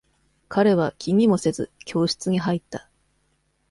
[0.49, 2.89] 彼は気にもせず、教室に入った。